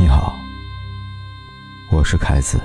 [0.00, 0.34] 你好，
[1.90, 2.58] 我是凯子，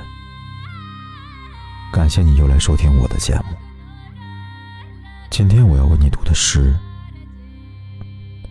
[1.91, 3.43] 感谢你又来收听我的节目。
[5.29, 6.73] 今天我要为你读的诗，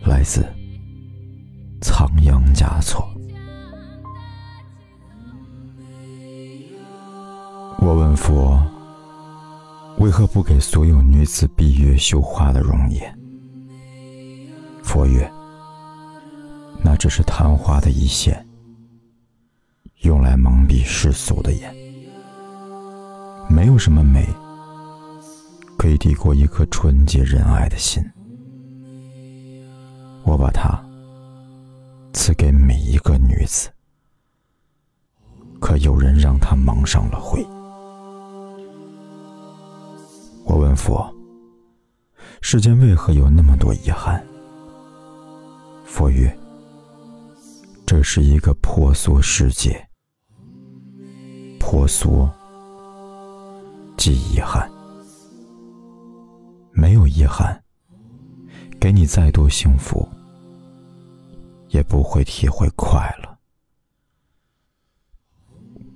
[0.03, 0.47] 来自
[1.81, 3.03] 仓央嘉措。
[7.79, 8.63] 我问佛，
[9.97, 13.19] 为何不给所有女子闭月羞花的容颜？
[14.83, 15.27] 佛曰：
[16.83, 18.45] 那只是昙花的一现，
[20.01, 21.73] 用来蒙蔽世俗的眼。
[23.49, 24.27] 没有什么美
[25.77, 28.03] 可以抵过一颗纯洁仁爱的心。
[30.23, 30.83] 我把它
[32.13, 33.69] 赐给每一个女子，
[35.59, 37.45] 可有人让她蒙上了灰。
[40.43, 41.07] 我问佛：
[42.41, 44.25] 世间为何有那么多遗憾？
[45.85, 46.35] 佛曰：
[47.85, 49.84] 这是一个婆娑世界，
[51.67, 52.29] 婆娑
[53.97, 54.69] 即遗憾。
[56.71, 57.59] 没有遗憾，
[58.79, 60.07] 给你再多幸福，
[61.69, 63.37] 也不会体会快乐。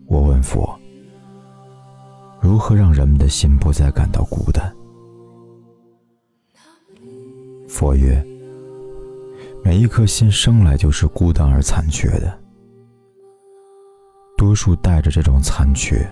[0.07, 0.75] 我问佛。
[2.41, 4.75] 如何让人们的心不再感到孤单？
[7.67, 8.25] 佛曰：
[9.63, 12.41] 每一颗心生来就是孤单而残缺的，
[14.39, 16.09] 多数带着这种残缺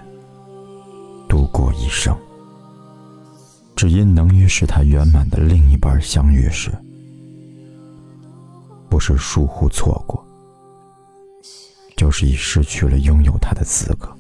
[1.30, 2.14] 度过一生，
[3.74, 6.70] 只因能与使他圆满的另一半相遇时，
[8.90, 10.22] 不是疏忽错过，
[11.96, 14.14] 就是已失去了拥有他的资格。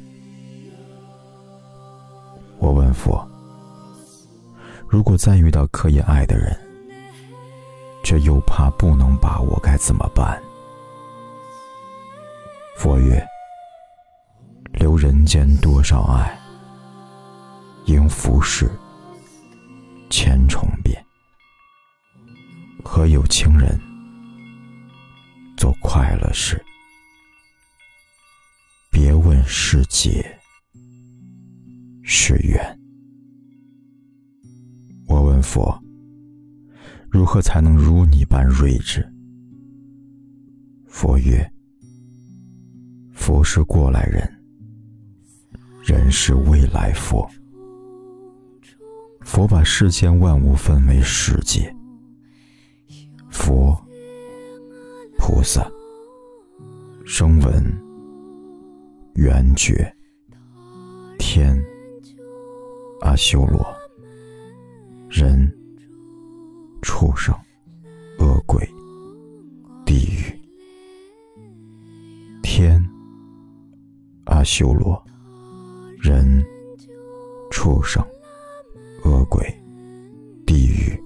[2.59, 3.27] 我问佛：
[4.88, 6.58] 如果再遇到可以爱的人，
[8.05, 10.42] 却又怕不能把握，该怎么办？
[12.77, 13.21] 佛曰：
[14.80, 16.39] 留人间多少爱，
[17.88, 18.70] 应浮世
[20.08, 21.04] 千重变。
[22.83, 23.80] 和有情人
[25.58, 26.64] 做快乐事，
[28.92, 30.23] 别问世界。
[32.04, 32.80] 是缘。
[35.08, 35.76] 我问佛：
[37.09, 39.11] 如何才能如你般睿智？
[40.88, 41.52] 佛曰：
[43.11, 44.36] 佛是过来人，
[45.87, 47.25] 人是未来佛。
[49.21, 51.73] 佛把世间万物分为世界：
[53.31, 53.73] 佛、
[55.17, 55.65] 菩萨、
[57.05, 57.64] 声闻、
[59.15, 59.89] 缘觉、
[61.17, 61.58] 天。
[62.99, 63.65] 阿修罗、
[65.08, 65.49] 人、
[66.81, 67.33] 畜生、
[68.20, 68.67] 恶鬼、
[69.86, 70.37] 地狱、
[72.43, 72.83] 天、
[74.26, 75.02] 阿修罗、
[77.67, 78.02] 畜生、
[79.04, 79.45] 恶鬼、
[80.45, 80.98] 地狱，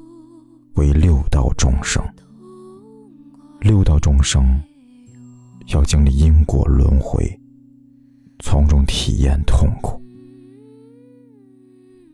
[0.76, 2.00] 为六道众生。
[3.60, 4.62] 六道众生
[5.70, 7.28] 要经历因果轮回，
[8.42, 10.00] 从中体验痛苦。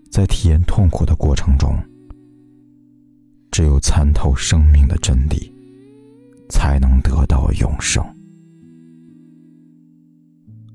[0.09, 1.77] 在体验痛苦的过程中，
[3.51, 5.51] 只有参透生命的真谛，
[6.47, 8.01] 才能得到永生。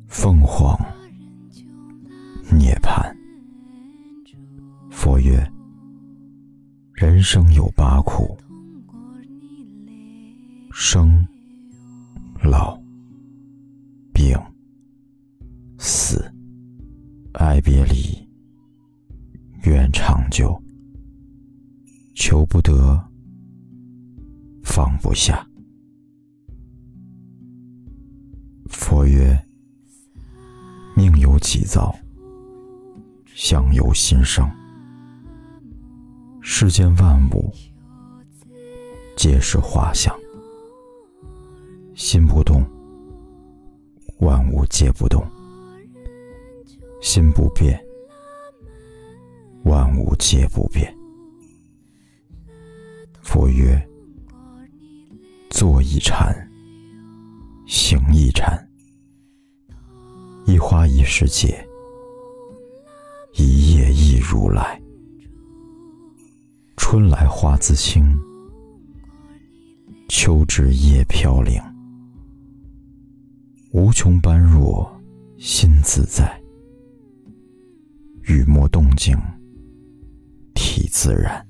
[0.08, 0.78] 凤凰
[2.50, 3.10] 涅槃。
[7.22, 8.36] 生有八苦：
[10.72, 11.24] 生、
[12.42, 12.76] 老、
[14.12, 14.36] 病、
[15.78, 16.20] 死、
[17.34, 18.20] 爱别离。
[19.64, 20.60] 愿长久，
[22.16, 23.00] 求不得，
[24.64, 25.46] 放不下。
[28.68, 29.40] 佛曰：
[30.96, 31.94] 命由己造，
[33.26, 34.50] 相由心生。
[36.44, 37.52] 世间万物
[39.16, 40.12] 皆是画像，
[41.94, 42.68] 心不动，
[44.18, 45.22] 万物皆不动；
[47.00, 47.80] 心不变。
[49.62, 50.92] 万物皆不变。
[53.22, 53.80] 佛曰：
[55.48, 56.34] 坐一禅，
[57.66, 58.68] 行一禅，
[60.44, 61.64] 一花一世界，
[63.34, 64.81] 一叶一如来。
[66.92, 68.14] 春来花自青，
[70.10, 71.58] 秋至叶飘零。
[73.70, 74.94] 无穷般若，
[75.38, 76.38] 心自在，
[78.24, 79.16] 雨墨动静。
[80.52, 81.42] 体自然。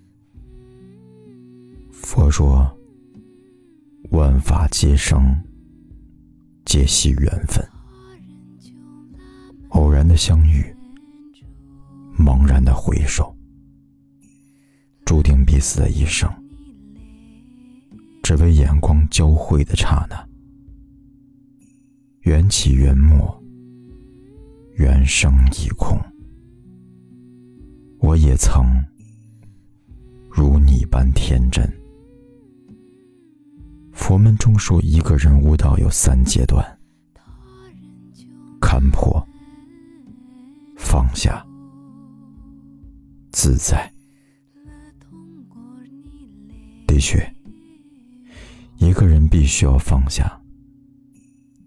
[1.91, 2.71] 佛说：
[4.13, 5.37] 万法皆生，
[6.65, 7.69] 皆系缘分。
[9.71, 10.65] 偶然的相遇，
[12.17, 13.32] 茫然的回首，
[15.53, 16.27] 彼此的一生，
[18.23, 20.27] 只为眼光交汇的刹那。
[22.23, 23.45] 缘起缘没，
[24.77, 26.01] 缘生已空。
[27.99, 28.65] 我也曾
[30.31, 31.71] 如你般天真。
[33.93, 36.65] 佛门中说，一个人悟道有三阶段：
[38.59, 39.23] 看破。
[40.79, 41.47] 放下，
[43.33, 43.93] 自在。
[47.03, 47.35] 雪，
[48.79, 50.41] 一个人必须要放下，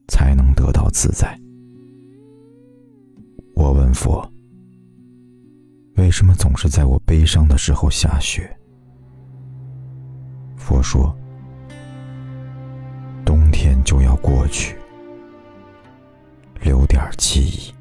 [0.07, 1.37] 才能得到自在。
[3.53, 4.25] 我问佛：
[5.97, 8.49] 为什么总是在我悲伤的时候下雪？
[10.55, 11.13] 佛说：
[13.25, 14.77] 冬天就要过去，
[16.61, 17.73] 留点记忆。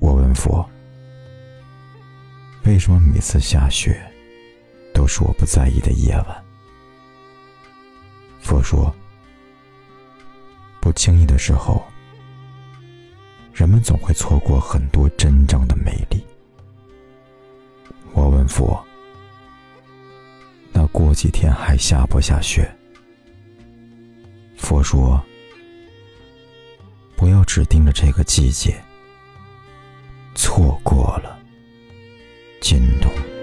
[0.00, 0.68] 我问佛，
[2.64, 4.00] 为什么每次下雪
[5.04, 6.44] 都是我不在意的夜晚？
[8.40, 8.90] 佛说，
[10.80, 11.84] 不经意的时候，
[13.52, 16.24] 人们总会错过很多真正的美丽。
[18.14, 18.82] 我问佛，
[20.72, 22.66] 那过几天还下不下雪？
[24.56, 25.22] 佛说，
[27.14, 28.82] 不要只盯着这个季节。
[30.34, 31.38] 错过了，
[32.62, 33.33] 惊动。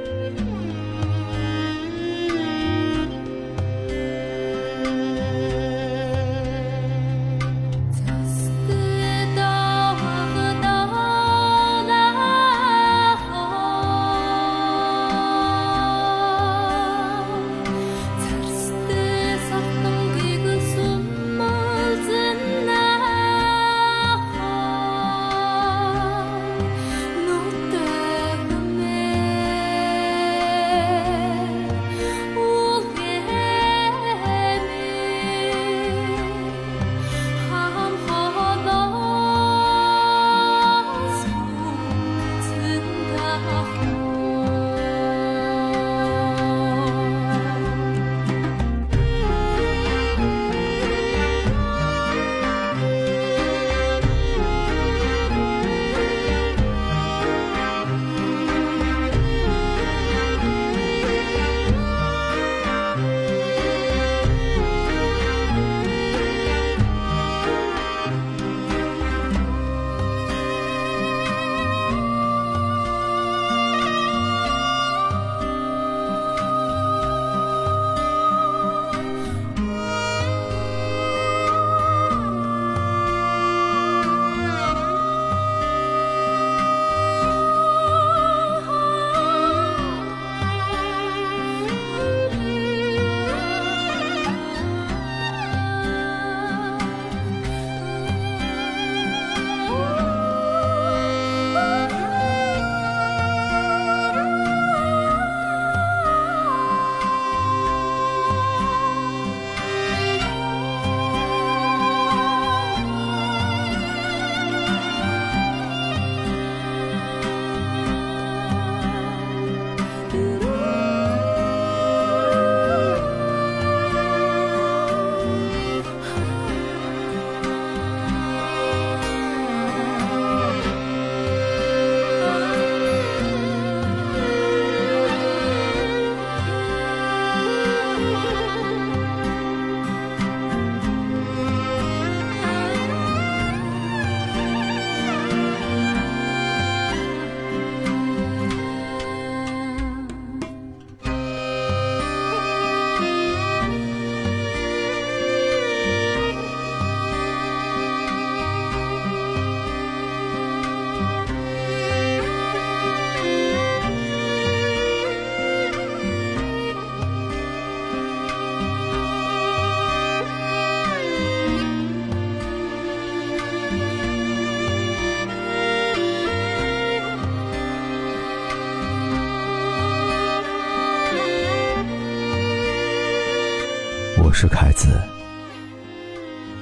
[184.42, 185.00] 是凯子，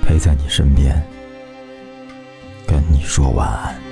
[0.03, 1.01] 陪在你身边，
[2.67, 3.88] 跟你说晚安。